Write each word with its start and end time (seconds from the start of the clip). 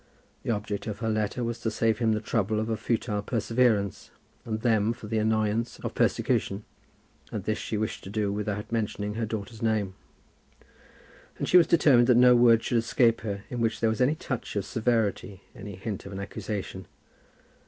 The 0.41 0.49
object 0.49 0.87
of 0.87 0.97
her 0.97 1.09
letter 1.11 1.43
was 1.43 1.59
to 1.59 1.69
save 1.69 1.99
him 1.99 2.13
the 2.13 2.19
trouble 2.21 2.59
of 2.59 2.69
a 2.69 2.75
futile 2.75 3.21
perseverance, 3.21 4.09
and 4.45 4.59
them 4.61 4.93
from 4.93 5.09
the 5.09 5.19
annoyance 5.19 5.77
of 5.81 5.93
persecution; 5.93 6.63
and 7.31 7.43
this 7.43 7.59
she 7.59 7.77
wished 7.77 8.03
to 8.05 8.09
do 8.09 8.33
without 8.33 8.71
mentioning 8.71 9.13
her 9.13 9.27
daughter's 9.27 9.61
name. 9.61 9.93
And 11.37 11.47
she 11.47 11.55
was 11.57 11.67
determined 11.67 12.07
that 12.07 12.17
no 12.17 12.35
word 12.35 12.63
should 12.63 12.79
escape 12.79 13.21
her 13.21 13.43
in 13.51 13.61
which 13.61 13.79
there 13.79 13.91
was 13.91 14.01
any 14.01 14.15
touch 14.15 14.55
of 14.55 14.65
severity, 14.65 15.43
any 15.55 15.75
hint 15.75 16.07
of 16.07 16.11
an 16.11 16.19
accusation. 16.19 16.87